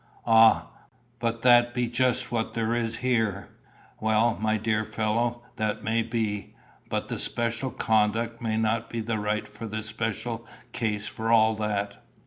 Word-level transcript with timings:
"Ah! 0.25 0.69
but 1.19 1.43
that 1.43 1.75
be 1.75 1.87
just 1.87 2.31
what 2.31 2.55
there 2.55 2.73
is 2.73 2.95
here." 3.05 3.49
"Well, 3.99 4.35
my 4.41 4.57
dear 4.57 4.83
fellow, 4.83 5.43
that 5.57 5.83
may 5.83 6.01
be; 6.01 6.55
but 6.89 7.07
the 7.07 7.19
special 7.19 7.69
conduct 7.69 8.41
may 8.41 8.57
not 8.57 8.89
be 8.89 9.01
right 9.01 9.47
for 9.47 9.67
the 9.67 9.83
special 9.83 10.47
case 10.73 11.05
for 11.05 11.31
all 11.31 11.53
that. 11.57 12.03